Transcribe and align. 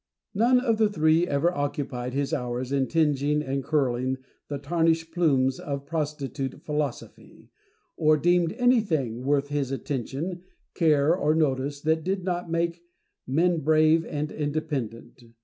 None 0.33 0.59
of 0.59 0.79
the 0.79 0.89
three 0.89 1.27
ever 1.27 1.53
occupied 1.53 2.15
his 2.15 2.33
hours 2.33 2.71
in 2.71 2.87
tingeing 2.87 3.43
and 3.43 3.63
curling 3.63 4.17
the 4.47 4.57
tarnished 4.57 5.13
plumes 5.13 5.59
of 5.59 5.85
prostitute 5.85 6.63
Philosophy, 6.63 7.51
or 7.97 8.17
deemed 8.17 8.53
anything 8.53 9.23
worth 9.23 9.49
his 9.49 9.69
attention, 9.71 10.41
care, 10.73 11.15
or 11.15 11.35
notice, 11.35 11.81
that 11.81 12.03
did 12.03 12.23
not 12.23 12.49
make 12.49 12.81
men 13.27 13.59
brave 13.59 14.03
and 14.03 14.31
independent. 14.31 15.23